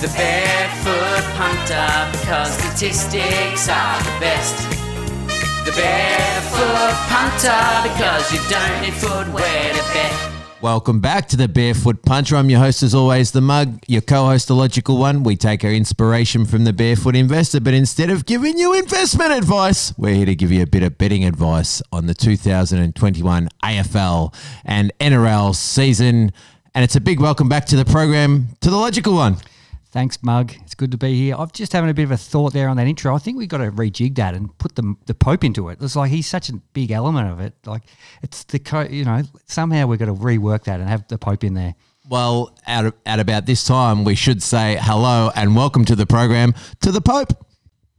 [0.00, 4.70] The barefoot punter, because statistics are the best.
[5.64, 10.62] The barefoot punter, because you don't need footwear to bet.
[10.62, 12.36] Welcome back to the Barefoot Punter.
[12.36, 15.24] I'm your host, as always, the Mug, your co-host, the Logical One.
[15.24, 19.98] We take our inspiration from the Barefoot Investor, but instead of giving you investment advice,
[19.98, 24.32] we're here to give you a bit of betting advice on the 2021 AFL
[24.64, 26.30] and NRL season.
[26.72, 29.38] And it's a big welcome back to the program to the Logical One.
[29.90, 30.52] Thanks, Mug.
[30.62, 31.34] It's good to be here.
[31.38, 33.14] I've just having a bit of a thought there on that intro.
[33.14, 35.78] I think we've got to rejig that and put the the Pope into it.
[35.80, 37.54] It's like he's such a big element of it.
[37.64, 37.82] Like
[38.22, 41.42] it's the co- you know somehow we've got to rework that and have the Pope
[41.42, 41.74] in there.
[42.08, 46.54] Well, at, at about this time, we should say hello and welcome to the program
[46.80, 47.46] to the Pope.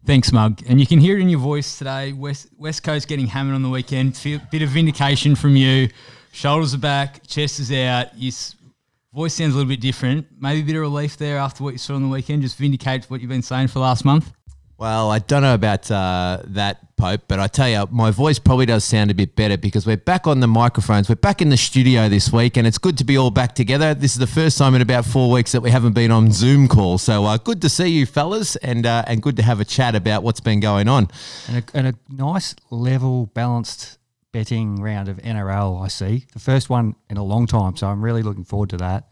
[0.04, 0.64] Thanks, Mug.
[0.68, 2.14] And you can hear it in your voice today.
[2.14, 4.18] West, West Coast getting hammered on the weekend.
[4.18, 5.90] Feel, bit of vindication from you.
[6.32, 8.16] Shoulders are back, chest is out.
[8.18, 8.32] You
[9.12, 10.28] Voice sounds a little bit different.
[10.40, 12.44] Maybe a bit of relief there after what you saw on the weekend.
[12.44, 14.32] Just vindicates what you've been saying for the last month.
[14.78, 18.66] Well, I don't know about uh, that, Pope, but I tell you, my voice probably
[18.66, 21.10] does sound a bit better because we're back on the microphones.
[21.10, 23.94] We're back in the studio this week, and it's good to be all back together.
[23.94, 26.68] This is the first time in about four weeks that we haven't been on Zoom
[26.68, 26.98] call.
[26.98, 29.96] So uh, good to see you, fellas, and uh, and good to have a chat
[29.96, 31.08] about what's been going on.
[31.48, 33.99] And a, and a nice, level, balanced
[34.32, 36.26] betting round of NRL, I see.
[36.34, 37.76] The first one in a long time.
[37.76, 39.10] So I'm really looking forward to that.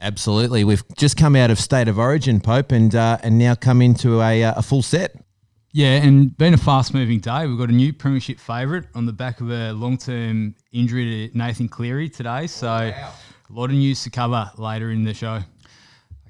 [0.00, 0.64] Absolutely.
[0.64, 4.22] We've just come out of State of Origin, Pope, and uh, and now come into
[4.22, 5.14] a, uh, a full set.
[5.72, 7.46] Yeah, and been a fast moving day.
[7.46, 11.38] We've got a new premiership favourite on the back of a long term injury to
[11.38, 12.46] Nathan Cleary today.
[12.46, 13.12] So wow.
[13.48, 15.40] a lot of news to cover later in the show.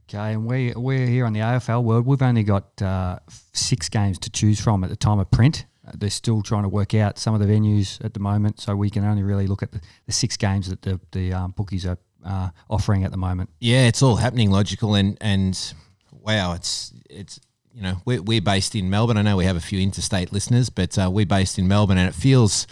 [0.09, 2.05] Okay, and we, we're here on the AFL world.
[2.05, 3.21] We've only got uh,
[3.53, 5.67] six games to choose from at the time of print.
[5.99, 8.91] They're still trying to work out some of the venues at the moment, so we
[8.91, 11.99] can only really look at the, the six games that the, the um, bookies are
[12.25, 13.51] uh, offering at the moment.
[13.61, 15.75] Yeah, it's all happening logical, and and
[16.13, 17.41] wow, it's it's
[17.75, 19.17] you know we're, we're based in Melbourne.
[19.17, 22.09] I know we have a few interstate listeners, but uh, we're based in Melbourne, and
[22.09, 22.67] it feels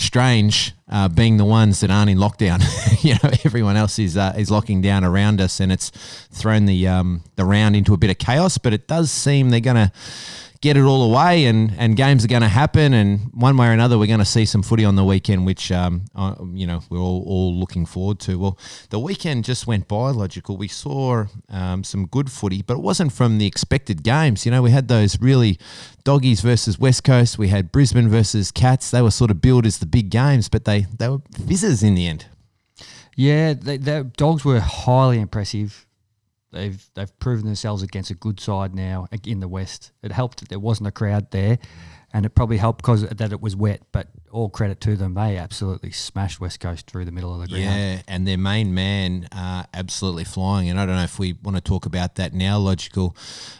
[0.00, 2.62] strange uh, being the ones that aren't in lockdown.
[3.04, 5.90] you know, everyone else is uh, is locking down around us, and it's
[6.30, 8.58] thrown the um, the round into a bit of chaos.
[8.58, 9.92] But it does seem they're going to
[10.60, 12.92] get it all away and, and games are going to happen.
[12.92, 15.72] And one way or another, we're going to see some footy on the weekend, which,
[15.72, 18.38] um, uh, you know, we're all, all looking forward to.
[18.38, 18.58] Well,
[18.90, 20.58] the weekend just went by, logical.
[20.58, 24.44] We saw um, some good footy, but it wasn't from the expected games.
[24.44, 25.58] You know, we had those really
[26.04, 27.38] doggies versus West Coast.
[27.38, 28.90] We had Brisbane versus Cats.
[28.90, 31.94] They were sort of billed as the big games, but they, they were fizzers in
[31.94, 32.26] the end.
[33.16, 35.86] Yeah, the dogs were highly impressive
[36.52, 39.92] they've they've proven themselves against a good side now in the West.
[40.02, 41.58] It helped that there wasn't a crowd there,
[42.12, 43.82] and it probably helped because that it was wet.
[43.92, 47.48] But all credit to them, they absolutely smashed West Coast through the middle of the
[47.48, 47.64] ground.
[47.64, 50.68] Yeah, and their main man uh, absolutely flying.
[50.68, 52.58] And I don't know if we want to talk about that now.
[52.58, 53.16] Logical,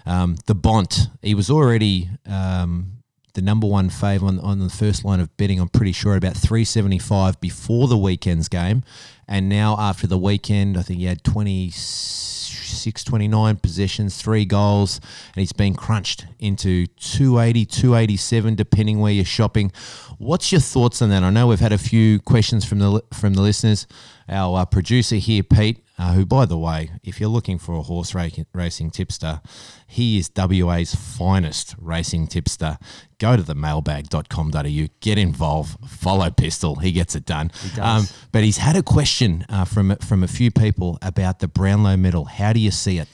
[0.07, 1.09] um, the Bont.
[1.23, 2.11] He was already.
[2.27, 2.97] Um,
[3.35, 6.37] the number one fave on, on the first line of betting, I'm pretty sure, about
[6.37, 8.83] 375 before the weekend's game.
[9.29, 15.01] And now after the weekend, I think he had 26, 29 possessions, three goals,
[15.35, 19.71] and he's been crunched into 280, 287, depending where you're shopping.
[20.19, 21.23] What's your thoughts on that?
[21.23, 23.87] I know we've had a few questions from the from the listeners.
[24.29, 27.83] Our uh, producer here, Pete, uh, who, by the way, if you're looking for a
[27.83, 29.43] horse racing tipster,
[29.87, 32.79] he is WA's finest racing tipster.
[33.19, 36.77] Go to the mailbag.com.au, get involved, follow Pistol.
[36.77, 37.51] He gets it done.
[37.63, 37.79] He does.
[37.79, 41.99] Um, but he's had a question uh, from, from a few people about the Brownlow
[41.99, 42.25] medal.
[42.25, 43.09] How do you see it?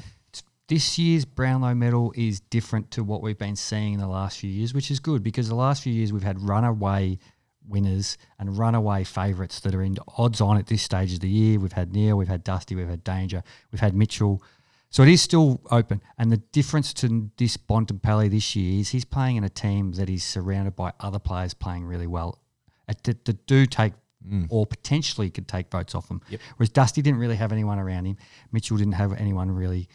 [0.69, 4.51] This year's Brownlow medal is different to what we've been seeing in the last few
[4.51, 7.19] years, which is good because the last few years we've had runaway
[7.69, 11.59] winners and runaway favourites that are in odds on at this stage of the year.
[11.59, 14.43] We've had Neil, we've had Dusty, we've had Danger, we've had Mitchell.
[14.91, 16.01] So it is still open.
[16.17, 20.09] And the difference to this Bontempelli this year is he's playing in a team that
[20.09, 22.41] is surrounded by other players playing really well
[22.87, 23.93] that, that do take
[24.27, 24.47] mm.
[24.49, 26.21] or potentially could take votes off him.
[26.29, 26.41] Yep.
[26.57, 28.17] Whereas Dusty didn't really have anyone around him.
[28.53, 29.89] Mitchell didn't have anyone really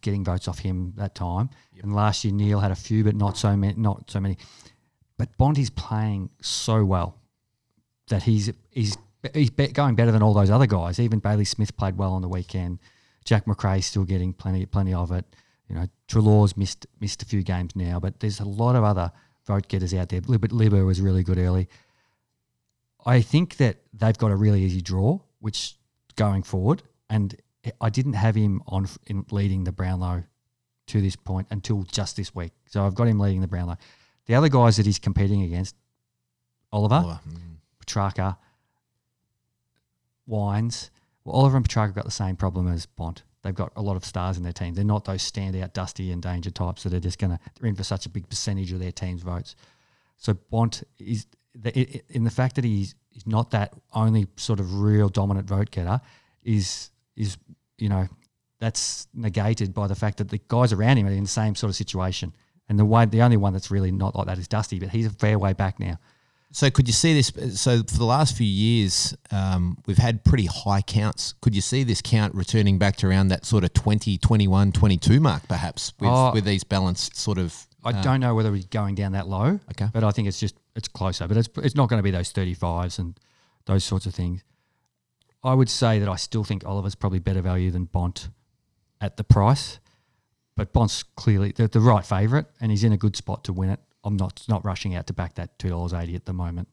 [0.00, 1.50] getting votes off him that time.
[1.74, 1.84] Yep.
[1.84, 3.74] And last year Neil had a few, but not so many.
[3.76, 4.38] Not so many.
[5.18, 7.18] But Bont is playing so well
[8.08, 8.96] that he's he's
[9.34, 10.98] he's going better than all those other guys.
[10.98, 12.78] Even Bailey Smith played well on the weekend.
[13.24, 15.24] Jack Macrae's still getting plenty plenty of it.
[15.68, 19.12] You know, Treloar's missed missed a few games now, but there's a lot of other
[19.46, 20.20] vote getters out there.
[20.26, 21.68] Libert Libber was really good early.
[23.04, 25.76] I think that they've got a really easy draw, which
[26.16, 27.34] going forward, and
[27.80, 30.24] I didn't have him on in leading the Brownlow
[30.88, 32.52] to this point until just this week.
[32.66, 33.76] So I've got him leading the Brownlow.
[34.28, 35.74] The other guys that he's competing against,
[36.70, 37.20] Oliver, Oliver.
[37.28, 37.56] Mm.
[37.80, 38.38] Petrarca,
[40.26, 40.90] Wines.
[41.24, 43.22] Well, Oliver and Petrarca got the same problem as Bont.
[43.42, 44.74] they've got a lot of stars in their team.
[44.74, 47.74] They're not those standout, dusty, and danger types that are just going to they're in
[47.74, 49.56] for such a big percentage of their team's votes.
[50.18, 54.80] So Bont is the, in the fact that he's, he's not that only sort of
[54.80, 56.00] real dominant vote getter
[56.42, 57.36] is is
[57.78, 58.06] you know
[58.60, 61.70] that's negated by the fact that the guys around him are in the same sort
[61.70, 62.34] of situation.
[62.68, 65.06] And the one, the only one that's really not like that is Dusty, but he's
[65.06, 65.98] a fair way back now.
[66.50, 67.60] So could you see this?
[67.60, 71.34] So for the last few years, um, we've had pretty high counts.
[71.42, 75.20] Could you see this count returning back to around that sort of 20, 21, 22
[75.20, 76.32] mark, perhaps, with, Oh.
[76.32, 77.66] with these balanced sort of?
[77.84, 79.60] I don't know whether we're going down that low.
[79.70, 79.88] Okay.
[79.92, 81.28] But I think it's just it's closer.
[81.28, 83.18] But it's it's not going to be those thirty fives and
[83.66, 84.42] those sorts of things.
[85.44, 88.28] I would say that I still think Oliver's probably better value than Bont
[89.00, 89.78] at the price.
[90.58, 93.70] But Bont's clearly the, the right favourite and he's in a good spot to win
[93.70, 93.78] it.
[94.02, 96.66] I'm not not rushing out to back that two dollars eighty at the moment.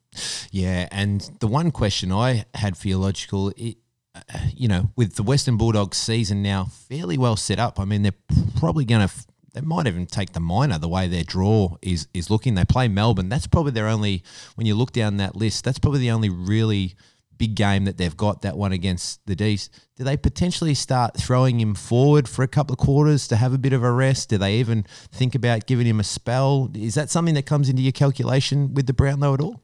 [0.52, 3.78] Yeah, and the one question I had for your logical, it,
[4.16, 4.22] uh,
[4.56, 7.80] you know, with the Western Bulldogs season now fairly well set up.
[7.80, 8.14] I mean, they're
[8.58, 9.14] probably going to.
[9.54, 12.56] They might even take the minor the way their draw is is looking.
[12.56, 13.30] They play Melbourne.
[13.30, 14.24] That's probably their only.
[14.56, 16.96] When you look down that list, that's probably the only really
[17.38, 18.42] big game that they've got.
[18.42, 19.70] That one against the D's.
[19.96, 23.58] Do they potentially start throwing him forward for a couple of quarters to have a
[23.58, 24.30] bit of a rest?
[24.30, 26.70] Do they even think about giving him a spell?
[26.74, 29.62] Is that something that comes into your calculation with the Brownlow at all?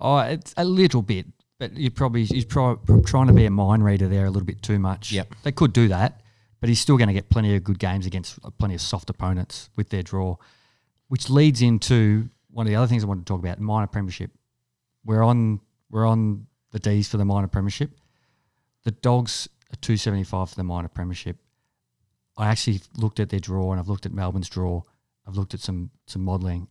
[0.00, 1.26] Oh, it's a little bit,
[1.58, 4.62] but you're probably he's pro- trying to be a mind reader there a little bit
[4.62, 5.12] too much.
[5.12, 5.34] Yep.
[5.42, 6.20] they could do that,
[6.60, 9.08] but he's still going to get plenty of good games against uh, plenty of soft
[9.10, 10.36] opponents with their draw,
[11.08, 14.30] which leads into one of the other things I want to talk about: minor premiership.
[15.04, 15.60] We're on
[15.90, 17.92] we're on the D's for the minor premiership.
[18.82, 21.36] The Dogs are two seventy five for the minor premiership.
[22.36, 24.82] I actually looked at their draw and I've looked at Melbourne's draw.
[25.26, 26.66] I've looked at some some modelling.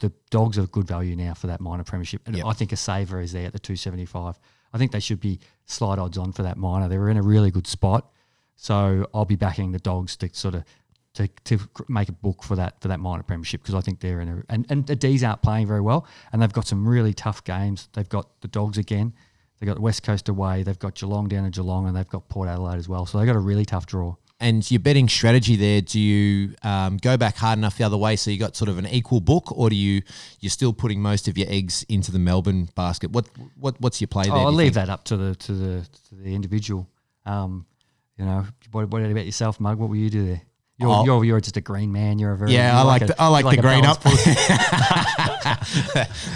[0.00, 2.44] The dogs are good value now for that minor premiership, and Yep.
[2.46, 4.38] I think a saver is there at the two seventy five.
[4.72, 6.88] I think they should be slight odds on for that minor.
[6.88, 8.10] They were in a really good spot,
[8.56, 10.64] so I'll be backing the dogs to sort of
[11.14, 11.58] to, to
[11.88, 14.42] make a book for that for that minor premiership because I think they're in a
[14.48, 17.88] and and the D's aren't playing very well, and they've got some really tough games.
[17.92, 19.14] They've got the dogs again.
[19.58, 20.62] They've got the West Coast away.
[20.64, 23.06] They've got Geelong down in Geelong, and they've got Port Adelaide as well.
[23.06, 24.16] So they've got a really tough draw.
[24.40, 28.16] And your betting strategy there, do you um, go back hard enough the other way
[28.16, 30.02] so you got sort of an equal book, or do you
[30.40, 33.12] you're still putting most of your eggs into the Melbourne basket?
[33.12, 33.26] What
[33.58, 34.34] what what's your play there?
[34.34, 34.86] Oh, I'll leave think?
[34.86, 36.88] that up to the to the to the individual.
[37.24, 37.64] Um,
[38.18, 39.78] you know, what, what about yourself, Mug?
[39.78, 40.42] What will you do there?
[40.76, 41.04] You're, Oh.
[41.04, 42.18] you're, you're just a green man.
[42.18, 44.02] You're a very Yeah, I like a- the, I like you the green up.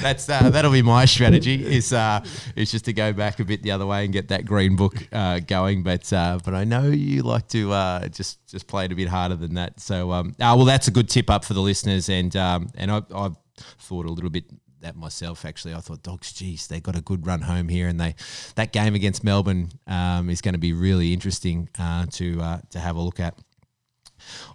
[0.02, 1.64] That's uh, that'll be my strategy.
[1.64, 2.24] Is uh,
[2.56, 4.94] is just to go back a bit the other way and get that green book
[5.12, 5.82] uh, going.
[5.82, 9.08] But uh, but I know you like to uh, just just play it a bit
[9.08, 9.80] harder than that.
[9.80, 12.08] So um, uh, well, that's a good tip up for the listeners.
[12.08, 13.36] And um, and I, I've
[13.80, 14.44] thought a little bit
[14.80, 15.74] that myself actually.
[15.74, 18.14] I thought dogs, geez, they got a good run home here, and they
[18.54, 22.78] that game against Melbourne um, is going to be really interesting uh, to uh, to
[22.78, 23.38] have a look at.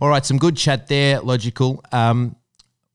[0.02, 1.84] All right, some good chat there, logical.
[1.92, 2.36] Um,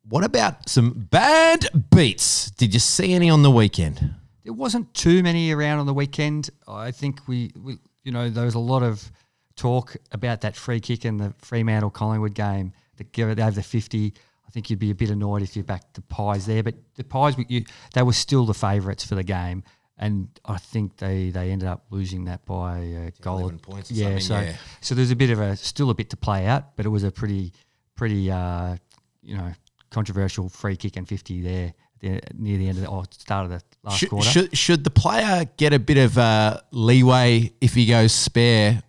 [0.09, 2.51] what about some bad beats?
[2.53, 4.15] Did you see any on the weekend?
[4.45, 6.49] There wasn't too many around on the weekend.
[6.67, 9.13] I think we, we you know, there was a lot of
[9.57, 14.15] talk about that free kick in the Fremantle Collingwood game that give over the 50.
[14.47, 17.05] I think you'd be a bit annoyed if you backed the Pies there, but the
[17.05, 19.63] Pies, you, they were still the favourites for the game.
[20.01, 23.41] And I think they, they ended up losing that by a goal.
[23.41, 24.57] 11 points or yeah, something, so yeah.
[24.81, 27.03] so there's a bit of a still a bit to play out, but it was
[27.03, 27.53] a pretty
[27.97, 28.77] pretty uh,
[29.23, 29.53] you know
[29.91, 33.51] controversial free kick and 50 there the, near the end of the or start of
[33.51, 34.29] the last Should, quarter.
[34.29, 38.83] should, should the player get a bit of uh, leeway if he goes spare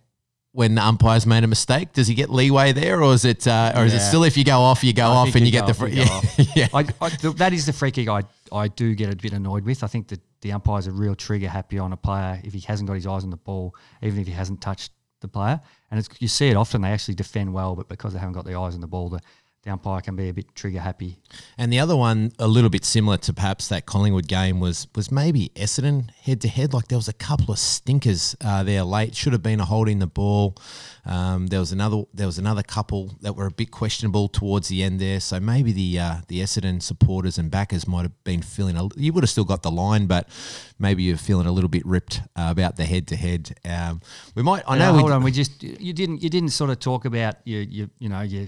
[0.52, 1.92] when the umpire's made a mistake?
[1.92, 4.44] Does he get leeway there, or is it, uh, or is it still if you
[4.44, 6.00] go off, you go I off and you, you get the free?
[6.02, 6.56] off.
[6.56, 6.68] yeah.
[6.72, 9.64] I, I, th- that is the free kick I, I do get a bit annoyed
[9.64, 9.82] with.
[9.82, 12.86] I think that the umpires are real trigger happy on a player if he hasn't
[12.86, 15.60] got his eyes on the ball, even if he hasn't touched the player.
[15.90, 18.58] And you see it often, they actually defend well, but because they haven't got their
[18.58, 19.20] eyes on the ball, the,
[19.66, 21.18] umpire can be a bit trigger happy.
[21.58, 25.12] And the other one, a little bit similar to perhaps that Collingwood game, was was
[25.12, 26.72] maybe Essendon head to head.
[26.72, 29.14] Like there was a couple of stinkers uh, there late.
[29.14, 30.56] Should have been a holding the ball.
[31.04, 32.04] Um, there was another.
[32.14, 35.20] There was another couple that were a bit questionable towards the end there.
[35.20, 38.76] So maybe the uh, the Essendon supporters and backers might have been feeling.
[38.76, 40.28] A, you would have still got the line, but
[40.78, 43.58] maybe you're feeling a little bit ripped uh, about the head to head.
[44.34, 44.62] We might.
[44.66, 44.86] I know.
[44.86, 47.62] Now, we, hold on, we just you didn't you didn't sort of talk about your
[47.62, 48.46] you you know your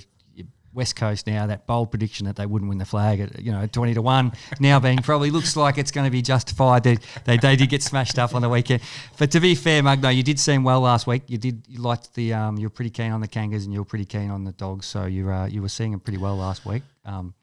[0.75, 3.67] West Coast now that bold prediction that they wouldn't win the flag at you know
[3.67, 6.83] twenty to one now being probably looks like it's going to be justified.
[6.83, 8.83] They, they they did get smashed up on the weekend,
[9.19, 11.23] but to be fair, Magno, you did seem well last week.
[11.27, 13.81] You did you liked the um you were pretty keen on the Kangas and you
[13.81, 16.37] were pretty keen on the Dogs, so you uh, you were seeing them pretty well
[16.37, 16.83] last week.
[17.05, 17.35] Um,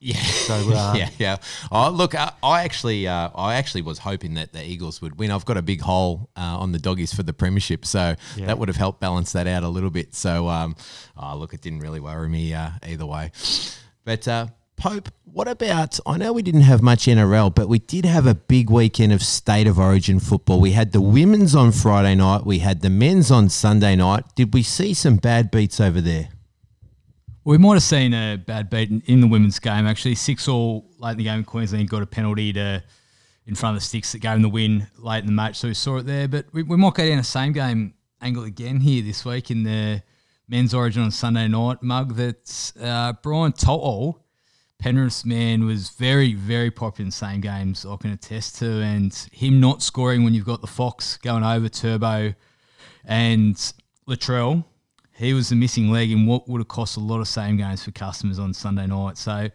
[0.00, 0.16] Yeah.
[0.22, 1.36] So, uh, yeah, yeah.
[1.70, 5.30] Oh, look, I, I actually, uh, I actually was hoping that the Eagles would win.
[5.30, 8.46] I've got a big hole uh, on the doggies for the premiership, so Yeah.
[8.46, 10.14] that would have helped balance that out a little bit.
[10.14, 10.74] So, um,
[11.16, 13.30] oh, look, it didn't really worry me uh, either way.
[14.04, 16.00] But uh, Pope, what about?
[16.06, 19.22] I know we didn't have much NRL, but we did have a big weekend of
[19.22, 20.58] state of origin football.
[20.58, 22.46] We had the women's on Friday night.
[22.46, 24.24] We had the men's on Sunday night.
[24.34, 26.30] Did we see some bad beats over there?
[27.50, 29.84] We might have seen a bad beat in, in the women's game.
[29.84, 31.42] Actually, six all late in the game.
[31.42, 32.80] Queensland got a penalty to
[33.44, 35.56] in front of the sticks that gave them the win late in the match.
[35.56, 36.28] So we saw it there.
[36.28, 39.64] But we, we might go down the same game angle again here this week in
[39.64, 40.00] the
[40.46, 41.82] men's origin on Sunday night.
[41.82, 44.20] Mug that uh, Brian To'o,
[44.78, 47.84] Penrith's man, was very very popular in same games.
[47.84, 51.68] I can attest to, and him not scoring when you've got the Fox going over
[51.68, 52.32] Turbo
[53.04, 53.56] and
[54.08, 54.66] Latrell
[55.20, 57.84] he was the missing leg in what would have cost a lot of same games
[57.84, 59.18] for customers on Sunday night.
[59.18, 59.50] So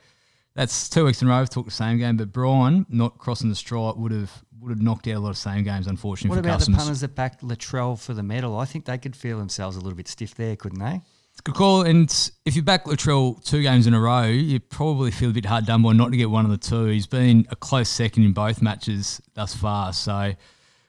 [0.53, 1.39] that's two weeks in a row.
[1.39, 4.31] We've talked the same game, but Brian not crossing the stripe would have
[4.61, 6.77] would have knocked out a lot of same games, unfortunately What for about customers.
[6.77, 8.57] the punters that backed Latrell for the medal?
[8.57, 11.01] I think they could feel themselves a little bit stiff there, couldn't they?
[11.31, 11.81] It's a good call.
[11.81, 15.45] And if you back Latrell two games in a row, you probably feel a bit
[15.45, 16.85] hard done by not to get one of the two.
[16.85, 19.93] He's been a close second in both matches thus far.
[19.93, 20.33] So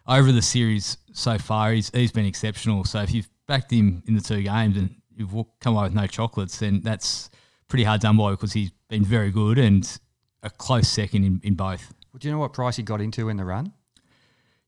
[0.07, 2.85] over the series so far, he's he's been exceptional.
[2.85, 6.07] So if you've backed him in the two games and you've come away with no
[6.07, 7.31] chocolates, then that's
[7.69, 9.99] pretty hard done by because he's been very good and
[10.43, 11.93] a close second in, in both.
[12.13, 13.73] Well, do you know what price he got into in the run?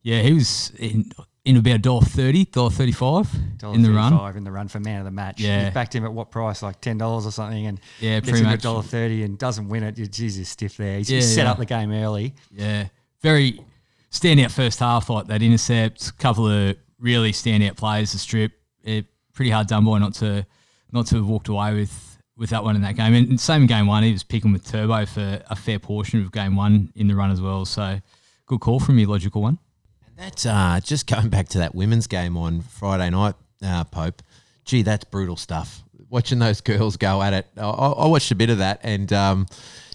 [0.02, 1.10] Yeah, he was in
[1.44, 3.32] in about dollar thirty, dollar thirty five
[3.62, 4.12] in the run.
[4.12, 5.40] $1.35 in the run for man of the match.
[5.40, 5.66] Yeah.
[5.66, 6.62] you backed him at what price?
[6.62, 8.62] Like ten dollars or something, and Yeah, gets pretty him much.
[8.62, 9.92] dollar thirty and doesn't win it.
[9.92, 10.98] Geez, he's stiff there.
[10.98, 11.50] He's, Yeah, he's set yeah.
[11.52, 12.34] up the game early.
[12.50, 12.88] Yeah,
[13.22, 13.60] very
[14.10, 16.16] standout first half like that intercept.
[16.18, 18.52] couple of really standout players to strip.
[19.34, 20.44] Pretty hard done by not to
[20.90, 23.14] not to have walked away with with that one in that game.
[23.14, 26.32] And, same in game one, he was picking with Turbo for a fair portion of
[26.32, 27.64] game one in the run as well.
[27.64, 28.00] So
[28.46, 29.58] good call from you, logical one.
[30.16, 34.22] That's uh, just going back to that women's game on Friday night, uh, Pope.
[34.64, 35.84] Gee, that's brutal stuff.
[36.10, 39.12] Watching those girls go at it, I, I I watched a bit of that, and
[39.12, 39.46] um,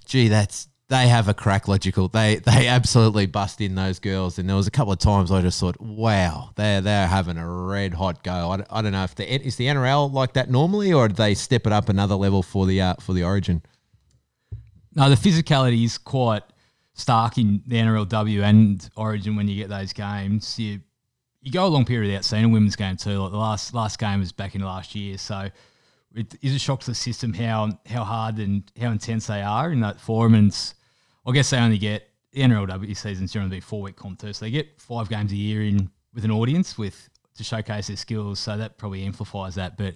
[0.06, 1.68] gee, that's they have a crack.
[1.68, 5.32] Logical, they they absolutely bust in those girls, and there was a couple of times
[5.32, 8.52] I just thought, wow, they're they're having a red hot go.
[8.52, 11.34] I, I don't know if the is the NRL like that normally, or did they
[11.34, 13.62] step it up another level for the uh, for the Origin?
[14.96, 16.44] No, the physicality is quite
[16.94, 20.60] stark in the NRLW and Origin when you get those games.
[20.60, 20.82] You
[21.42, 23.20] you go a long period without seeing a women's game too.
[23.20, 25.50] Like the last last game was back in last year, so
[26.16, 29.72] it is a shock to the system how how hard and how intense they are
[29.72, 30.36] in that forum.
[30.36, 30.74] And
[31.26, 34.52] I guess they only get the NRLW season's generally four week comp too, so they
[34.52, 38.40] get five games a year in with an audience with to showcase their skills.
[38.40, 39.96] So that probably amplifies that, but.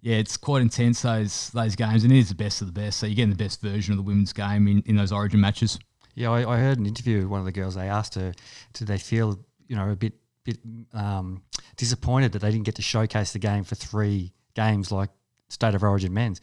[0.00, 2.98] Yeah, it's quite intense those those games, and it is the best of the best.
[2.98, 5.78] So you're getting the best version of the women's game in, in those Origin matches.
[6.14, 7.74] Yeah, I, I heard an interview with one of the girls.
[7.74, 8.34] They asked her,
[8.74, 10.12] did they feel, you know, a bit
[10.44, 10.58] bit
[10.92, 11.42] um,
[11.76, 15.10] disappointed that they didn't get to showcase the game for three games like
[15.48, 16.40] State of Origin men's?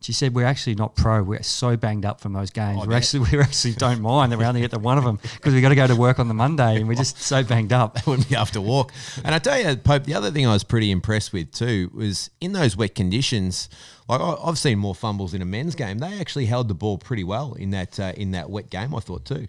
[0.00, 1.22] She said, "We're actually not pro.
[1.22, 2.86] We're so banged up from those games.
[2.86, 5.54] we actually we actually don't mind that we only get the one of them because
[5.54, 8.06] we got to go to work on the Monday and we're just so banged up."
[8.06, 8.92] wouldn't be able to walk.
[9.24, 12.30] And I tell you, Pope, the other thing I was pretty impressed with too was
[12.42, 13.70] in those wet conditions.
[14.06, 15.98] Like I- I've seen more fumbles in a men's game.
[15.98, 18.94] They actually held the ball pretty well in that uh, in that wet game.
[18.94, 19.48] I thought too.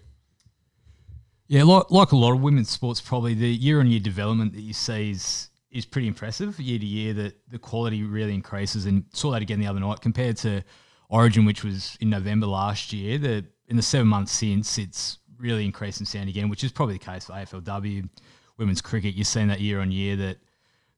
[1.46, 4.60] Yeah, like, like a lot of women's sports, probably the year on year development that
[4.60, 7.12] you see is is pretty impressive year to year.
[7.14, 10.62] That the quality really increases, and saw that again the other night compared to
[11.08, 13.18] Origin, which was in November last year.
[13.18, 16.94] The in the seven months since, it's really increased in sound again, which is probably
[16.94, 18.08] the case for AFLW
[18.56, 19.14] women's cricket.
[19.14, 20.38] You're seeing that year on year that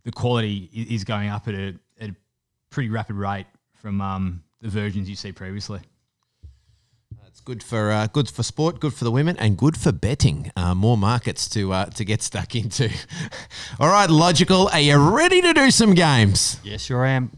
[0.05, 2.17] the quality is going up at a, at a
[2.71, 5.81] pretty rapid rate from um, the versions you see previously.
[7.41, 10.53] It's good for uh, good for sport, good for the women, and good for betting.
[10.57, 12.91] Uh, more markets to uh, to get stuck into.
[13.81, 14.69] All right, logical.
[14.69, 16.61] Are you ready to do some games?
[16.63, 17.31] Yes, sure am.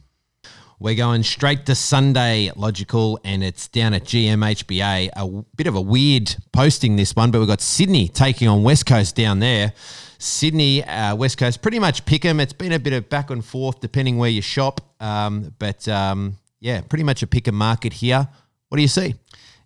[0.80, 5.10] We're going straight to Sunday, logical, and it's down at GMHBA.
[5.14, 8.86] A bit of a weird posting this one, but we've got Sydney taking on West
[8.86, 9.72] Coast down there.
[10.18, 12.40] Sydney, uh, West Coast, pretty much pick 'em.
[12.40, 16.38] It's been a bit of back and forth depending where you shop, um, but um,
[16.58, 18.26] yeah, pretty much a pick 'em market here.
[18.68, 19.14] What do you see?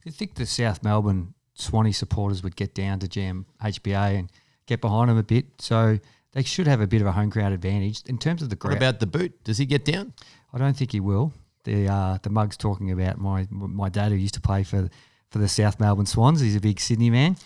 [0.06, 4.30] You think the South Melbourne Swanee supporters would get down to Jam HBA and
[4.66, 5.98] get behind them a bit, so
[6.30, 8.74] they should have a bit of a home crowd advantage in terms of the crowd.
[8.74, 9.42] What about the boot?
[9.42, 10.12] Does he get down?
[10.54, 11.32] I don't think he will.
[11.64, 14.88] The uh, the mug's talking about my my dad who used to play for
[15.32, 16.40] for the South Melbourne Swans.
[16.40, 17.36] He's a big Sydney man.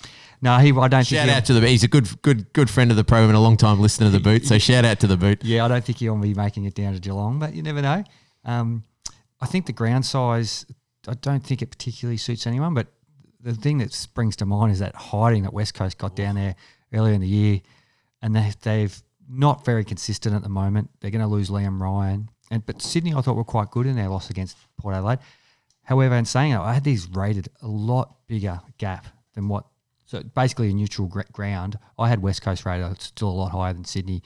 [0.43, 0.71] No, he.
[0.71, 1.39] I don't Shout think.
[1.39, 3.57] out to the he's a good good good friend of the program and a long
[3.57, 4.45] time listener to the boot.
[4.45, 5.43] So shout out to the boot.
[5.43, 8.05] Yeah, I don't think he'll be making it down to Geelong, but you never know.
[8.45, 8.85] Um,
[9.41, 10.67] I think the ground size
[11.09, 12.75] I don't think it particularly suits anyone.
[12.75, 12.89] But
[13.41, 16.55] the thing that springs to mind is that hiding that West Coast got down there
[16.93, 17.61] earlier in the year,
[18.23, 20.91] and they, they've not very consistent at the moment.
[21.01, 23.97] They're going to lose Liam Ryan, and but Sydney I thought were quite good in
[23.97, 25.21] their loss against Port Adelaide.
[25.85, 29.65] However, in saying that, I had these rated a lot bigger gap than what.
[30.07, 31.79] So basically, a neutral gr- ground.
[31.99, 34.23] I had West Coast rated still a lot higher than Sydney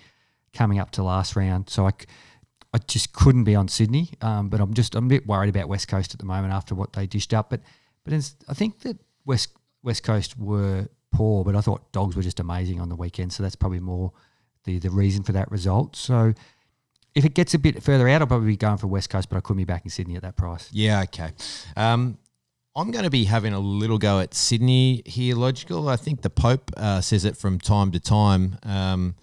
[0.54, 1.68] coming up to last round.
[1.68, 1.92] So I,
[2.74, 4.10] I just couldn't be on Sydney.
[4.20, 6.74] Um, but I'm just I'm a bit worried about West Coast at the moment after
[6.74, 7.48] what they dished up.
[7.48, 7.60] But
[8.04, 9.50] but I think that West
[9.82, 13.32] West Coast were poor, but I thought Dogs were just amazing on the weekend.
[13.32, 14.12] So that's probably more
[14.64, 15.94] the the reason for that result.
[15.94, 16.34] So
[17.14, 19.36] if it gets a bit further out, I'll probably be going for West Coast, but
[19.36, 20.68] I couldn't be back in Sydney at that price.
[20.72, 21.30] Yeah, okay.
[21.76, 22.18] Um,
[22.74, 25.88] I'm going to be having a little go at Sydney here, logical.
[25.88, 28.58] I think the Pope uh, says it from time to time.
[28.64, 29.14] Um,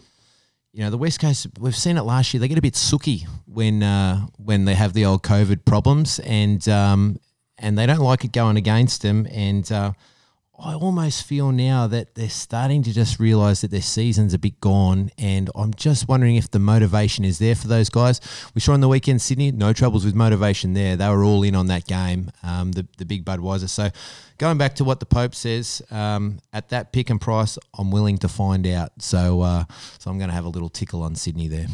[0.73, 2.39] you know, the West Coast, we've seen it last year.
[2.39, 6.67] They get a bit sooky when uh, when they have the old COVID problems, and
[6.69, 7.19] um,
[7.57, 9.27] and they don't like it going against them.
[9.29, 9.91] And uh,
[10.63, 14.62] I almost feel now that they're starting to just realise that their season's a bit
[14.62, 18.22] gone, and I'm just wondering if the motivation is there for those guys.
[18.53, 20.96] We saw on the weekend Sydney, no troubles with motivation there.
[20.96, 23.70] They were all in on that game, um, the the big Budweiser.
[23.70, 23.89] So
[24.38, 28.20] going back to what the Pope says, um, at that pick and price, I'm willing
[28.20, 28.91] to find out.
[29.00, 29.63] So uh,
[29.98, 31.68] so I'm going to have a little tickle on Sydney there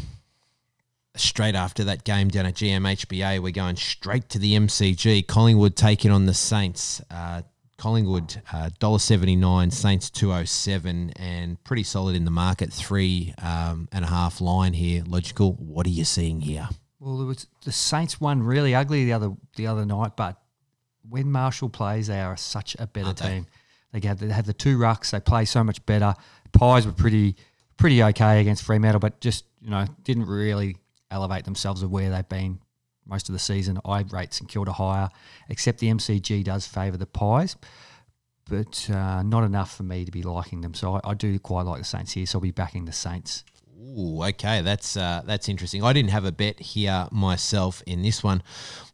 [1.16, 5.26] straight after that game down at GMHBA, we're going straight to the MCG.
[5.26, 7.02] Collingwood taking on the Saints.
[7.10, 7.42] Uh,
[7.78, 12.74] Collingwood uh, dollar seventy nine, Saints two oh seven, and pretty solid in the market.
[12.74, 15.04] Three um, and a half line here.
[15.06, 15.54] Logical.
[15.54, 16.70] What are you seeing here?
[17.00, 20.42] Well, it was the Saints won really ugly the other the other night, but
[21.08, 23.46] when Marshall plays, they are such a better Aren't team.
[23.94, 25.12] They have, they have the two rucks.
[25.12, 26.14] They play so much better.
[26.52, 27.36] Pies were pretty
[27.78, 30.78] pretty okay against Fremantle, but just you know didn't really
[31.10, 32.60] elevate themselves of where they've been
[33.08, 33.80] most of the season.
[33.86, 35.10] I rate St Kilda higher,
[35.50, 37.56] except the MCG does favour the Pies,
[38.50, 40.74] but uh, not enough for me to be liking them.
[40.74, 43.44] So I, I do quite like the Saints here, so I'll be backing the Saints.
[43.80, 45.84] Ooh, okay, that's uh, that's interesting.
[45.84, 48.42] I didn't have a bet here myself in this one.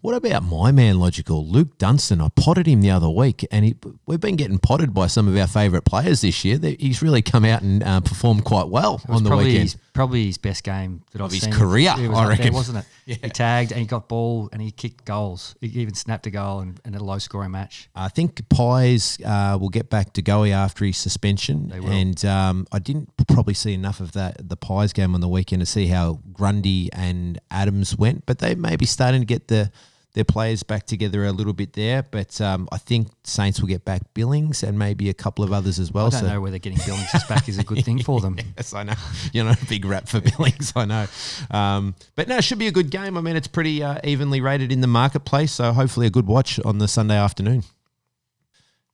[0.01, 2.21] What about my man, logical Luke Dunstan?
[2.21, 5.37] I potted him the other week, and he, we've been getting potted by some of
[5.37, 6.59] our favourite players this year.
[6.79, 9.63] He's really come out and uh, performed quite well on the probably weekend.
[9.63, 11.53] His, probably his best game that I've his seen.
[11.53, 12.53] career, It was I up there, reckon.
[12.53, 12.85] wasn't it?
[13.23, 15.55] He tagged and he got ball and he kicked goals.
[15.61, 17.89] He even snapped a goal in, in a low scoring match.
[17.95, 21.89] I think Pies uh, will get back to Goey after his suspension, They will.
[21.91, 25.61] and um, I didn't probably see enough of that the Pies game on the weekend
[25.61, 29.71] to see how Grundy and Adams went, but they may be starting to get the
[30.13, 32.03] their players back together a little bit there.
[32.03, 35.79] But um, I think Saints will get back Billings and maybe a couple of others
[35.79, 36.07] as well.
[36.07, 38.37] I don't so know whether getting Billings back is a good thing for them.
[38.57, 38.93] Yes, I know.
[39.31, 41.07] You're not a big rap for Billings, I know.
[41.49, 43.17] Um, but no, it should be a good game.
[43.17, 46.59] I mean, it's pretty uh, evenly rated in the marketplace, so hopefully a good watch
[46.59, 47.63] on the Sunday afternoon.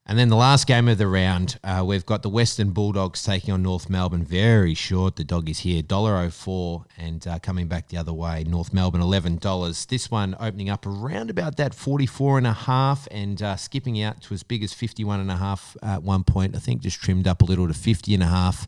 [0.09, 3.53] And then the last game of the round, uh, we've got the Western Bulldogs taking
[3.53, 4.23] on North Melbourne.
[4.23, 5.17] Very short.
[5.17, 9.85] The dog is here, $1.04, and uh, coming back the other way, North Melbourne $11.
[9.85, 14.19] This one opening up around about that 44 and a half and uh, skipping out
[14.23, 16.55] to as big as 51 and a half at one point.
[16.55, 18.65] I think just trimmed up a little to 50 and a half.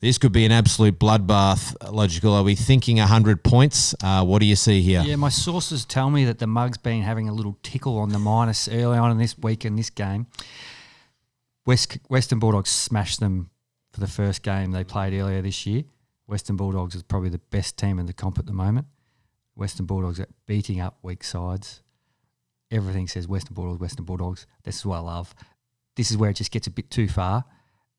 [0.00, 1.74] This could be an absolute bloodbath.
[1.90, 2.34] Logical.
[2.34, 3.94] Are we thinking 100 points?
[4.02, 5.02] Uh, what do you see here?
[5.02, 8.18] Yeah, my sources tell me that the mug's been having a little tickle on the
[8.18, 10.26] minus early on in this week in this game.
[11.64, 13.50] West Western Bulldogs smashed them
[13.92, 15.84] for the first game they played earlier this year.
[16.26, 18.86] Western Bulldogs is probably the best team in the comp at the moment.
[19.54, 21.82] Western Bulldogs are beating up weak sides.
[22.70, 24.46] Everything says Western Bulldogs, Western Bulldogs.
[24.64, 25.34] This is what I love.
[25.94, 27.44] This is where it just gets a bit too far.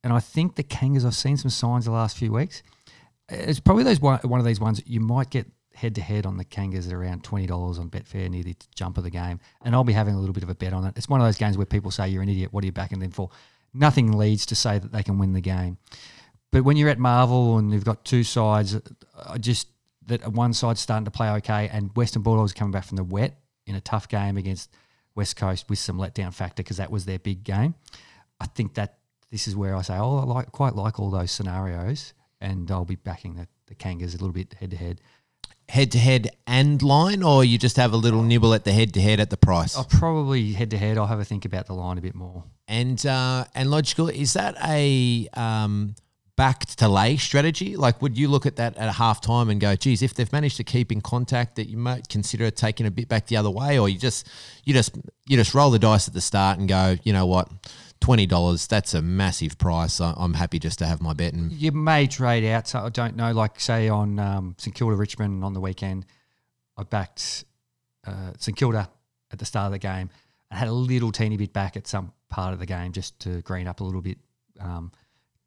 [0.07, 2.63] And I think the Kangas, I've seen some signs the last few weeks.
[3.27, 6.37] It's probably those one, one of these ones you might get head to head on
[6.37, 9.75] the Kangas at around twenty dollars on Betfair near the jump of the game, and
[9.75, 10.93] I'll be having a little bit of a bet on it.
[10.95, 12.53] It's one of those games where people say you're an idiot.
[12.53, 13.29] What are you backing them for?
[13.73, 15.77] Nothing leads to say that they can win the game.
[16.53, 18.79] But when you're at Marvel and you've got two sides,
[19.25, 19.67] I just
[20.05, 23.37] that one side's starting to play okay, and Western Bulldogs coming back from the wet
[23.65, 24.73] in a tough game against
[25.15, 27.75] West Coast with some letdown factor because that was their big game.
[28.39, 28.99] I think that
[29.31, 32.85] this is where I say, oh, I like quite like all those scenarios, and I'll
[32.85, 35.01] be backing the, the Kangas a little bit head to head.
[35.69, 38.93] Head to head and line, or you just have a little nibble at the head
[38.93, 39.75] to head at the price?
[39.75, 40.97] I'll probably head to head.
[40.97, 42.45] I'll have a think about the line a bit more.
[42.69, 45.95] And uh, and logical is that a um,
[46.37, 47.75] back to lay strategy?
[47.75, 50.55] Like, would you look at that at half time and go, "Geez, if they've managed
[50.57, 53.77] to keep in contact, that you might consider taking a bit back the other way,"
[53.77, 54.29] or you just
[54.63, 57.49] you just you just roll the dice at the start and go, you know what,
[57.99, 59.99] twenty dollars, that's a massive price.
[60.01, 62.67] I- I'm happy just to have my bet and You may trade out.
[62.67, 63.31] So I don't know.
[63.31, 66.05] Like say on um, St Kilda Richmond on the weekend,
[66.77, 67.45] I backed
[68.05, 68.89] uh, St Kilda
[69.31, 70.09] at the start of the game.
[70.49, 73.41] I had a little teeny bit back at some part of the game just to
[73.41, 74.17] green up a little bit.
[74.59, 74.91] Um,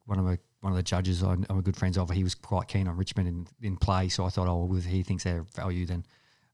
[0.05, 2.67] one of my one of the judges I'm, a good friends of, he was quite
[2.67, 5.87] keen on Richmond in, in play, so I thought, oh, if he thinks they're value,
[5.87, 6.05] then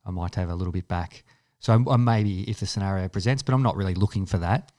[0.05, 1.25] I might have a little bit back.
[1.59, 4.71] So I'm, I'm maybe if the scenario presents, but I'm not really looking for that.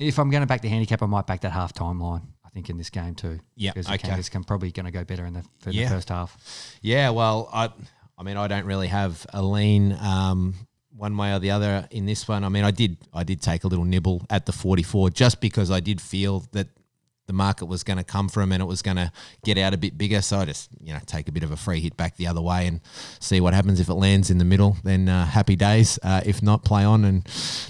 [0.00, 2.22] If I'm going to back the handicap, I might back that half time line.
[2.44, 3.38] I think in this game too.
[3.54, 4.08] Yeah, because the okay.
[4.08, 5.88] Kangas can probably going to go better in the, for Yeah.
[5.88, 6.36] the first half.
[6.82, 7.68] Yeah, well, I,
[8.18, 10.54] I mean, I don't really have a lean um,
[10.96, 12.42] one way or the other in this one.
[12.42, 15.70] I mean, I did, I did take a little nibble at the forty-four just because
[15.70, 16.66] I did feel that
[17.30, 19.12] the market was going to come from and it was going to
[19.44, 20.20] get out a bit bigger.
[20.20, 22.40] So I just, you know, take a bit of a free hit back the other
[22.40, 22.80] way and
[23.20, 23.78] see what happens.
[23.78, 25.96] If it lands in the middle, then uh, happy days.
[26.02, 27.24] Uh, if not, play on and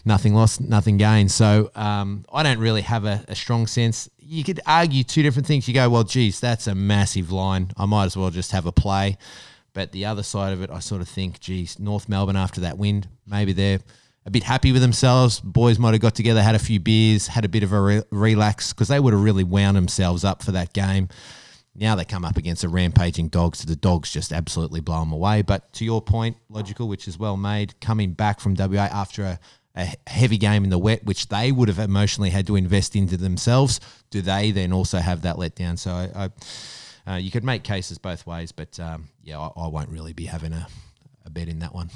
[0.06, 1.30] nothing lost, nothing gained.
[1.30, 4.08] So um, I don't really have a, a strong sense.
[4.18, 5.68] You could argue two different things.
[5.68, 7.72] You go, well, geez, that's a massive line.
[7.76, 9.18] I might as well just have a play.
[9.74, 12.78] But the other side of it, I sort of think, geez, North Melbourne after that
[12.78, 13.80] wind, maybe they're
[14.26, 15.40] a bit happy with themselves.
[15.40, 18.02] Boys might have got together, had a few beers, had a bit of a re-
[18.10, 21.08] relax because they would have really wound themselves up for that game.
[21.74, 23.60] Now they come up against a rampaging dogs.
[23.60, 25.42] So the dogs just absolutely blow them away.
[25.42, 29.40] But to your point, logical, which is well made, coming back from WA after a,
[29.74, 33.16] a heavy game in the wet, which they would have emotionally had to invest into
[33.16, 33.80] themselves,
[34.10, 35.78] do they then also have that letdown?
[35.78, 36.30] So I,
[37.06, 40.12] I, uh, you could make cases both ways, but um, yeah, I, I won't really
[40.12, 40.66] be having a,
[41.24, 41.88] a bet in that one.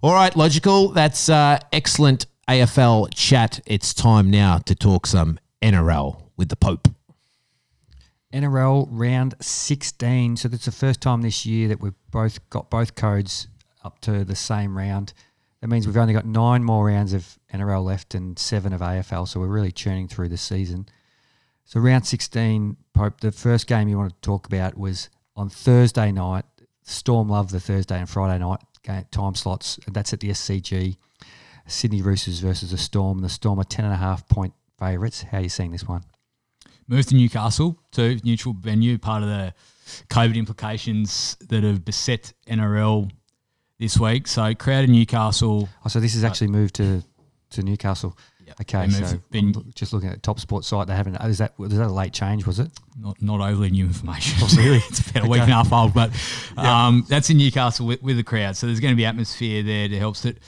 [0.00, 0.90] All right, logical.
[0.90, 3.58] That's uh, excellent AFL chat.
[3.66, 6.86] It's time now to talk some NRL with the Pope.
[8.32, 10.36] NRL round 16.
[10.36, 13.48] So that's the first time this year that we've both got both codes
[13.82, 15.14] up to the same round.
[15.62, 19.26] That means we've only got nine more rounds of NRL left and seven of AFL.
[19.26, 20.86] So we're really churning through the season.
[21.64, 26.12] So round 16, Pope, the first game you want to talk about was on Thursday
[26.12, 26.44] night.
[26.84, 28.60] Storm love the Thursday and Friday night
[29.10, 29.78] time slots.
[29.86, 30.96] That's at the SCG.
[31.66, 33.20] Sydney Roosters versus the Storm.
[33.20, 35.22] The Storm are 10.5 point favourites.
[35.22, 36.02] How are you seeing this one?
[36.86, 39.52] Moved to Newcastle to neutral venue, part of the
[40.08, 43.10] COVID implications that have beset NRL
[43.78, 44.26] this week.
[44.26, 45.68] So crowded Newcastle.
[45.84, 47.04] Oh, so this is actually moved to,
[47.50, 48.16] to Newcastle.
[48.60, 51.16] Okay, They so been- just looking at the top sport site, they haven't.
[51.16, 52.46] Is that was that a late change?
[52.46, 52.70] Was it?
[52.98, 54.46] not not overly new information.
[54.56, 56.10] really, it's about a week and a half old, but
[56.56, 58.56] um, that's in Newcastle with, with the crowd.
[58.56, 60.38] So there's going to be atmosphere there that helps it.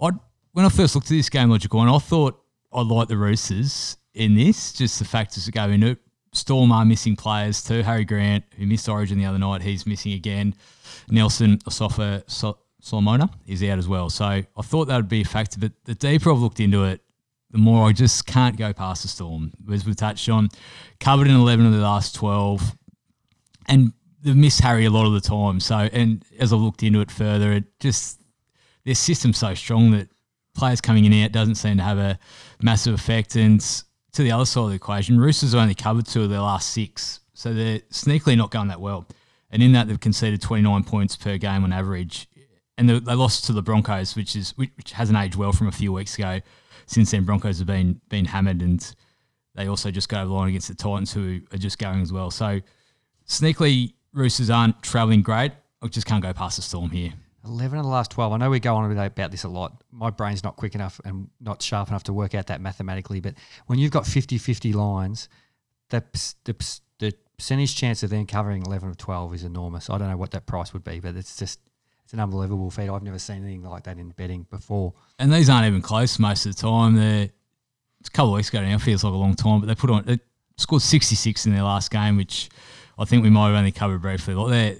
[0.00, 0.10] I
[0.52, 3.96] when I first looked at this game, logical, and I thought I liked the Roosters
[4.14, 4.72] in this.
[4.72, 5.98] Just the factors that go into it.
[6.34, 7.82] Storm are missing players too.
[7.82, 10.54] Harry Grant, who missed Origin the other night, he's missing again.
[11.10, 14.08] Nelson Asofa so, Solomona is out as well.
[14.08, 15.60] So I thought that would be a factor.
[15.60, 17.01] But the deeper I've looked into it,
[17.52, 19.52] the more I just can't go past the Storm.
[19.70, 20.48] As we've touched on,
[21.00, 22.76] covered in 11 of the last 12,
[23.68, 25.60] and they've missed Harry a lot of the time.
[25.60, 28.20] So, and as I looked into it further, it just
[28.84, 30.08] their system's so strong that
[30.54, 32.18] players coming in out doesn't seem to have a
[32.60, 33.36] massive effect.
[33.36, 33.60] And
[34.12, 36.70] to the other side of the equation, Roosters have only covered two of their last
[36.70, 39.06] six, so they're sneakily not going that well.
[39.50, 42.28] And in that, they've conceded 29 points per game on average.
[42.78, 45.92] And they, lost to the Broncos, which is which hasn't aged well from a few
[45.92, 46.40] weeks ago.
[46.86, 48.94] Since then, Broncos have been been hammered, and
[49.54, 52.12] they also just go over the line against the Titans, who are just going as
[52.12, 52.30] well.
[52.30, 52.60] So
[53.26, 55.52] sneakily, Roosters aren't travelling great.
[55.82, 57.12] I just can't go past the Storm here.
[57.44, 58.32] 11 of the last 12.
[58.32, 59.82] I know we go on about this a lot.
[59.90, 63.20] My brain's not quick enough and not sharp enough to work out that mathematically.
[63.20, 63.34] But
[63.66, 65.28] when you've got 50 50 lines,
[65.88, 66.04] the,
[66.44, 69.90] the, the percentage chance of them covering 11 of 12 is enormous.
[69.90, 71.58] I don't know what that price would be, but it's just
[72.12, 72.90] it's an unbelievable feat.
[72.90, 74.92] I've never seen anything like that in betting before.
[75.18, 76.94] And these aren't even close most of the time.
[76.94, 77.30] They're,
[78.00, 79.88] it's a couple of weeks ago now, feels like a long time, but they put
[79.88, 80.18] on, they
[80.58, 82.50] scored 66 in their last game, which
[82.98, 84.34] I think we might have only covered briefly.
[84.34, 84.76] Like they're,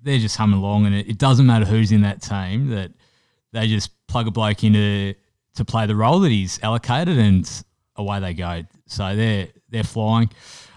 [0.00, 2.92] they're just humming along, and it, it doesn't matter who's in that team, that
[3.50, 5.14] they just plug a bloke into
[5.56, 7.50] to play the role that he's allocated, and
[7.96, 8.62] away they go.
[8.86, 10.30] So they're, they're flying.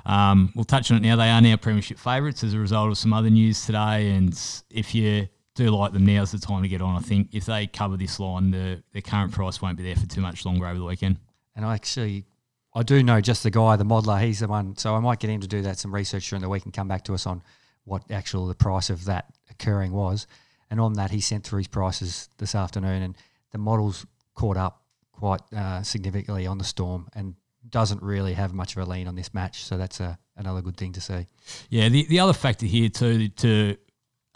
[0.08, 1.17] Um, we'll touch on it now.
[1.17, 4.10] They are now premiership favourites as a result of some other news today.
[4.10, 4.34] And
[4.72, 5.28] if you
[5.60, 6.95] do like them, now's the time to get on.
[6.95, 10.08] I think if they cover this line, the their current price won't be there for
[10.08, 11.17] too much longer over the weekend.
[11.56, 12.26] And I actually,
[12.74, 14.22] I do know just the guy, the modeler.
[14.22, 14.78] He's the one.
[14.78, 16.88] So I might get him to do that some research during the week and come
[16.88, 17.43] back to us on
[17.84, 20.28] what actual the price of that occurring was.
[20.72, 23.17] And on that, he sent through his prices this afternoon, and
[23.52, 27.36] the models caught up quite uh, significantly on the storm, and
[27.69, 29.63] doesn't really have much of a lean on this match.
[29.63, 31.28] So that's a, another good thing to see.
[31.69, 33.76] Yeah, the, the other factor here too, to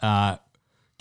[0.00, 0.36] uh,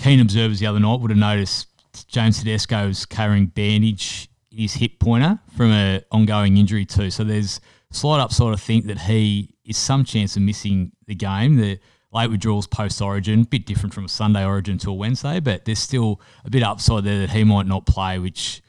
[0.04, 1.68] keen observers the other night would have noticed
[2.08, 7.10] James Tedesco's carrying bandage in his hip pointer from an ongoing injury too.
[7.10, 7.62] So there's
[7.92, 11.56] slight upside to think that he is some chance of missing the game.
[11.56, 11.80] The
[12.12, 15.80] late withdrawals post Origin, bit different from a Sunday Origin to a Wednesday, but there's
[15.80, 18.62] still a bit upside there that he might not play, which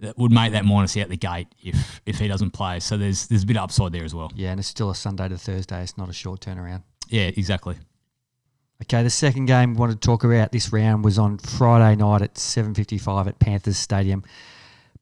[0.00, 2.80] that would make that minus out the gate if if he doesn't play.
[2.80, 4.32] So there's there's a bit upside there as well.
[4.34, 5.80] Yeah, and it's still a Sunday to Thursday.
[5.80, 6.82] It's not a short turnaround.
[7.08, 7.76] Yeah, exactly.
[8.82, 12.20] Okay, the second game we wanted to talk about this round was on Friday night
[12.20, 14.24] at 7.55 at Panthers Stadium.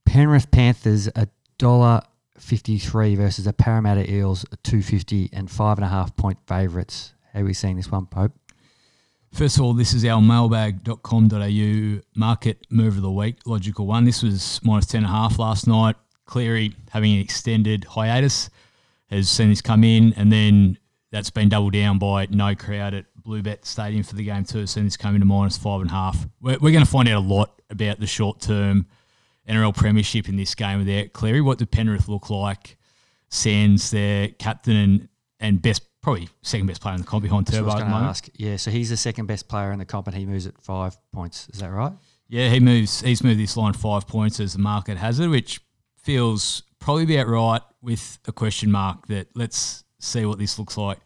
[0.05, 2.03] Penrith Panthers a dollar
[2.37, 7.15] fifty-three versus the Parramatta Eels a two fifty and five and a half point favourites.
[7.33, 8.33] How are we seeing this one, Pope?
[9.33, 14.05] First of all, this is our mailbag.com.au market move of the week, logical one.
[14.05, 15.97] This was minus 10.5 last night.
[16.27, 18.51] Cleary having an extended hiatus
[19.09, 20.77] has seen this come in, and then
[21.11, 24.67] that's been doubled down by no crowd at Bluebet Stadium for the game too.
[24.67, 26.27] Seen this come into minus five and a half.
[26.41, 28.87] We're, we're going to find out a lot about the short term
[29.49, 31.41] NRL Premiership in this game without Cleary.
[31.41, 32.77] What do Penrith look like?
[33.29, 37.59] Sands their captain and, and best probably second best player in the comp behind Turbo
[37.59, 38.11] I at was the going to moment.
[38.11, 38.29] ask.
[38.35, 40.97] Yeah, so he's the second best player in the comp and he moves at five
[41.13, 41.49] points.
[41.53, 41.93] Is that right?
[42.29, 43.01] Yeah, he moves.
[43.01, 45.61] He's moved this line five points as the market has it, which
[45.97, 49.07] feels probably about right with a question mark.
[49.09, 50.99] That let's see what this looks like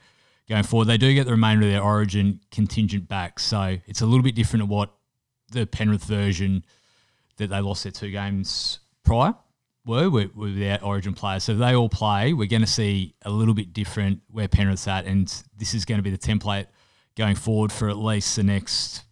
[0.48, 0.86] going forward.
[0.86, 4.34] They do get the remainder of their Origin contingent back, so it's a little bit
[4.34, 4.92] different to what
[5.52, 6.64] the Penrith version
[7.36, 9.34] that they lost their two games prior
[9.86, 11.44] were with- without Origin players.
[11.44, 15.04] So they all play, we're going to see a little bit different where Penrith's at,
[15.04, 16.66] and this is going to be the template
[17.16, 19.02] going forward for at least the next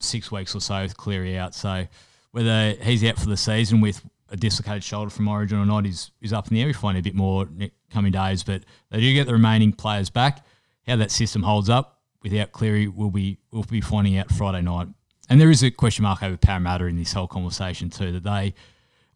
[0.00, 1.54] six weeks or so with Cleary out.
[1.54, 1.86] So
[2.32, 6.10] whether he's out for the season with a dislocated shoulder from Origin or not is
[6.20, 6.66] is up in the air.
[6.68, 7.48] We find a bit more
[7.90, 10.44] coming days, but they do get the remaining players back.
[10.86, 14.88] How that system holds up without Cleary, we'll be we'll be finding out Friday night.
[15.28, 18.12] And there is a question mark over Parramatta in this whole conversation too.
[18.12, 18.54] That they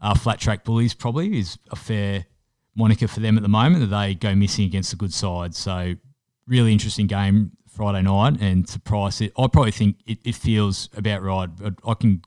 [0.01, 2.27] are flat track bullies probably is a fair
[2.77, 3.89] moniker for them at the moment.
[3.89, 5.55] That they go missing against a good side.
[5.55, 5.95] So
[6.47, 10.89] really interesting game Friday night, and to price it, I probably think it, it feels
[10.97, 11.49] about right.
[11.65, 12.23] I, I can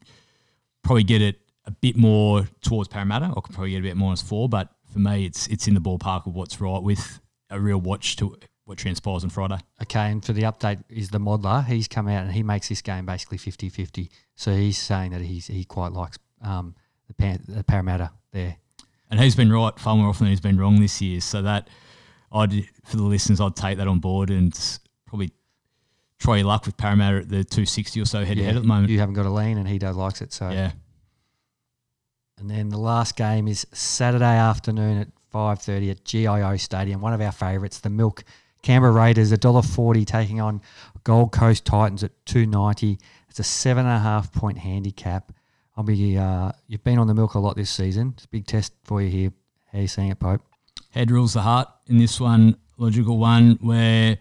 [0.84, 3.26] probably get it a bit more towards Parramatta.
[3.26, 5.74] I could probably get a bit more as four, but for me, it's it's in
[5.74, 9.58] the ballpark of what's right with a real watch to what transpires on Friday.
[9.84, 11.66] Okay, and for the update is the modeler.
[11.66, 14.10] He's come out and he makes this game basically 50-50.
[14.36, 16.76] So he's saying that he's he quite likes um,
[17.08, 18.58] the, Pan, the Parramatta there.
[19.10, 21.22] And he's been right far more often than he's been wrong this year.
[21.22, 21.70] So that
[22.32, 24.58] I'd for the listeners, I'd take that on board and
[25.06, 25.32] probably
[26.20, 28.62] try your luck with Parramatta at the two sixty or so head to head at
[28.62, 28.90] the moment.
[28.90, 30.34] You haven't got a lean and he does likes it.
[30.34, 30.72] So Yeah.
[32.39, 37.02] And then the last game is Saturday afternoon at 5.30 at GIO Stadium.
[37.02, 38.23] One of our favourites, the Milk
[38.62, 40.62] Canberra Raiders, $1.40 taking on
[41.04, 43.00] Gold Coast Titans at 290.
[43.30, 45.32] It's a seven and a half point handicap.
[45.76, 48.13] I'll be, uh, you've been on the Milk a lot this season.
[48.15, 49.32] It's a big test for you here.
[49.71, 50.41] How are you seeing it, Pope?
[50.91, 54.17] Head rules the heart in this one, logical one, where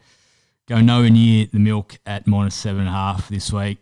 [0.67, 3.79] go nowhere near the milk at minus seven and a half this week.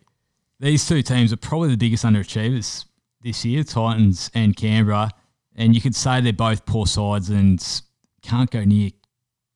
[0.60, 2.84] These two teams are probably the biggest underachievers
[3.24, 5.10] this year, Titans and Canberra.
[5.56, 7.82] And you could say they're both poor sides and
[8.22, 8.90] can't go near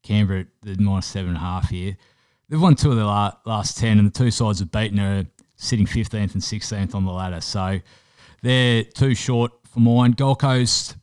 [0.02, 1.96] Canberra at the minus seven and a half here.
[2.48, 5.26] They've won two of their la- last 10, and the two sides have beaten are
[5.56, 7.42] sitting 15th and 16th on the ladder.
[7.42, 7.80] So
[8.42, 10.12] they're too short for mine.
[10.12, 10.96] Gold Coast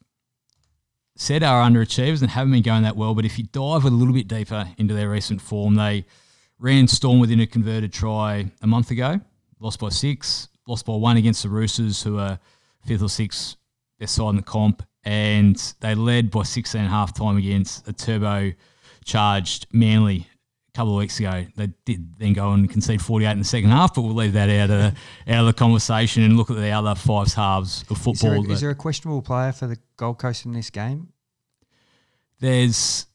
[1.16, 3.14] said are underachievers and haven't been going that well.
[3.14, 6.06] But if you dive a little bit deeper into their recent form, they
[6.58, 9.20] ran Storm within a converted try a month ago,
[9.60, 12.40] lost by six, lost by one against the Roosters, who are
[12.86, 13.56] fifth or sixth
[14.00, 17.88] best side in the comp, and they led by 16 and a half time against
[17.88, 18.52] a turbo
[19.04, 20.28] charged Manly
[20.70, 21.46] a couple of weeks ago.
[21.56, 24.50] They did then go and concede 48 in the second half, but we'll leave that
[24.50, 24.94] out of,
[25.28, 28.44] out of the conversation and look at the other five halves of Is there, football.
[28.44, 31.10] a, that- is there a questionable player for the Gold Coast in this game?
[32.40, 33.06] there's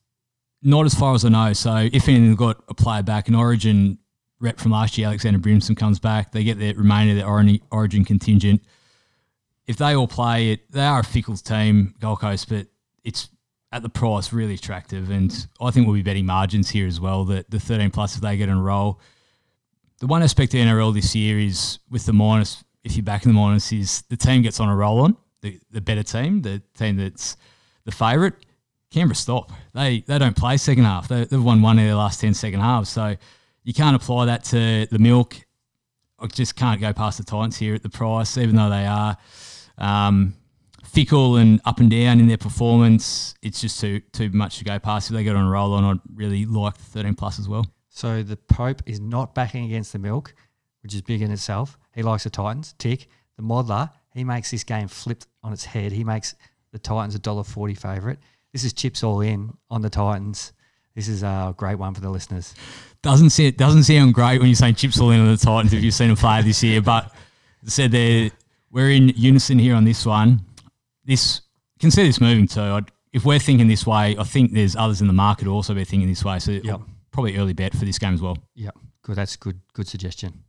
[0.62, 1.52] not as far as I know.
[1.52, 3.98] So if anything, they've got a player back, an Origin
[4.40, 6.32] rep from last year, Alexander Brimson comes back.
[6.32, 8.62] They get the remainder of their Origin contingent.
[9.70, 12.66] If they all play it, they are a fickle team, Gold Coast, but
[13.04, 13.28] it's
[13.70, 15.10] at the price really attractive.
[15.10, 17.24] And I think we'll be betting margins here as well.
[17.26, 19.00] That the 13 plus if they get in a roll.
[20.00, 22.64] The one aspect of NRL this year is with the minus.
[22.82, 25.60] If you're back in the minus, is the team gets on a roll on the
[25.70, 27.36] the better team, the team that's
[27.84, 28.34] the favourite.
[28.90, 29.52] Canberra stop.
[29.72, 31.06] They they don't play second half.
[31.06, 32.88] They, they've won one of their last 10 second halves.
[32.88, 33.14] So
[33.62, 35.36] you can't apply that to the milk.
[36.18, 39.16] I just can't go past the Titans here at the price, even though they are
[39.80, 40.34] um,
[40.84, 43.34] fickle and up and down in their performance.
[43.42, 45.10] It's just too too much to go past.
[45.10, 47.66] If they get on a roll on, I'd really like the 13 plus as well.
[47.88, 50.34] So the Pope is not backing against the Milk,
[50.82, 51.78] which is big in itself.
[51.94, 52.74] He likes the Titans.
[52.78, 53.08] Tick.
[53.36, 55.92] The Modeler, he makes this game flipped on its head.
[55.92, 56.34] He makes
[56.72, 58.18] the Titans a dollar forty favourite.
[58.52, 60.52] This is chips all in on the Titans.
[60.94, 62.54] This is a great one for the listeners.
[63.02, 65.72] doesn't see it doesn't sound great when you're saying chips all in on the Titans
[65.72, 66.82] if you've seen them play this year.
[66.82, 67.14] But
[67.64, 68.30] said there,
[68.70, 70.40] we're in unison here on this one.
[71.04, 71.42] this
[71.78, 72.60] can see this moving too.
[72.60, 75.74] I'd, if we're thinking this way, I think there's others in the market who also
[75.74, 76.38] be thinking this way.
[76.38, 76.80] So Yep.
[77.10, 78.36] probably early bet for this game as well.
[78.54, 79.16] Yep, good.
[79.16, 79.60] That's good.
[79.72, 80.44] Good suggestion.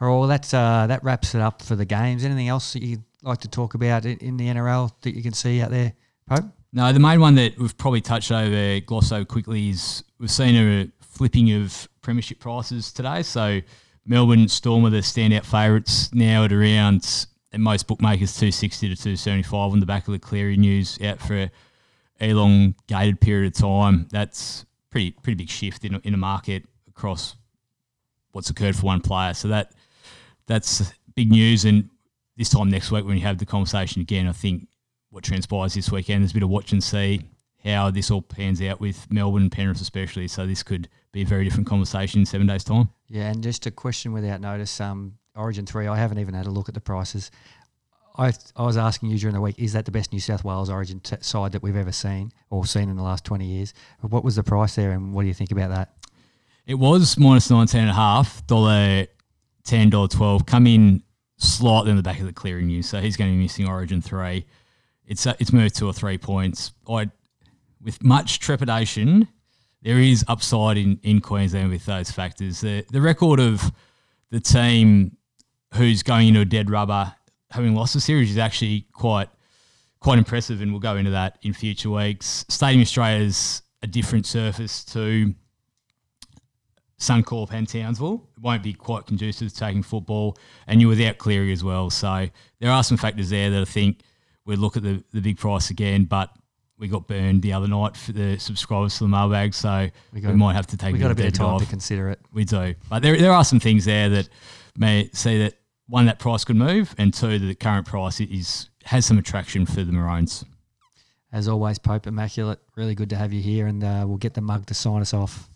[0.00, 2.24] All right, well, that's uh, that wraps it up for the games.
[2.24, 5.32] Anything else that you'd like to talk about in, in the NRL that you can
[5.32, 5.94] see out there,
[6.28, 6.44] Pope?
[6.72, 10.54] No, the main one that we've probably touched over, gloss over quickly is we've seen
[10.56, 13.22] a flipping of premiership prices today.
[13.22, 13.60] So
[14.04, 19.00] Melbourne Storm are the standout favourites now at around at most bookmakers two sixty to
[19.00, 21.50] two seventy five on the back of the Cleary news out for a
[22.20, 24.08] elongated period of time.
[24.10, 27.36] That's pretty pretty big shift in a, in a market across
[28.32, 29.34] what's occurred for one player.
[29.34, 29.72] So that
[30.46, 31.64] that's big news.
[31.64, 31.88] And
[32.36, 34.66] this time next week when we have the conversation again, I think
[35.10, 36.22] what transpires this weekend.
[36.22, 37.22] There's a bit of watch and see
[37.64, 40.26] how this all pans out with Melbourne and Penrith especially.
[40.26, 42.88] So this could be a very different conversation in seven days' time.
[43.12, 44.80] Yeah, and just a question without notice.
[44.80, 45.86] Um, Origin three.
[45.86, 47.30] I haven't even had a look at the prices.
[48.16, 50.70] I I was asking you during the week, is that the best New South Wales
[50.70, 53.74] Origin t- side that we've ever seen or seen in the last twenty years?
[54.00, 55.90] What was the price there, and what do you think about that?
[56.66, 59.06] It was minus nineteen and a half dollar
[59.64, 60.46] ten dollar twelve.
[60.46, 61.02] Come in
[61.36, 64.00] slightly in the back of the Cleary news, so he's going to be missing Origin
[64.00, 64.46] three.
[65.06, 66.72] It's uh, it's moved two or three points.
[66.88, 67.10] I
[67.82, 69.28] with much trepidation.
[69.82, 72.60] There is upside in, in Queensland with those factors.
[72.60, 73.72] The the record of
[74.30, 75.16] the team
[75.74, 77.14] who's going into a dead rubber
[77.50, 79.28] having lost the series is actually quite
[80.00, 82.44] quite impressive, and we'll go into that in future weeks.
[82.48, 85.34] Stadium Australia's a different surface to
[86.98, 88.28] Suncorp and Townsville.
[88.36, 91.90] It won't be quite conducive to taking football, and you're without Cleary as well.
[91.90, 92.28] So
[92.60, 94.00] there are some factors there that I think
[94.44, 96.30] we'd look at the, the big price again, but
[96.82, 100.34] we got burned the other night for the subscribers to the mailbag, so we, got-
[100.34, 102.18] might have to take We got a bit of dead time to consider it.
[102.32, 104.28] We do, but there there are some things there that
[104.76, 105.54] may say that
[105.86, 109.64] one that price could move, and two that the current price is has some attraction
[109.64, 110.44] for the Maroons.
[111.32, 114.40] As always, Pope Immaculate, really good to have you here, and uh, we'll get the
[114.40, 115.48] mug to sign us off.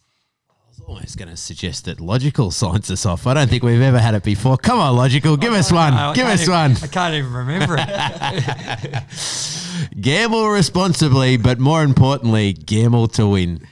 [0.49, 3.27] I was almost going to suggest that Logical signs us off.
[3.27, 4.57] I don't think we've ever had it before.
[4.59, 5.93] Come on, Logical, give us one.
[5.93, 6.77] I give us even- one.
[6.83, 9.03] I can't even remember it.
[10.01, 13.67] Gamble responsibly, but more importantly, gamble to win.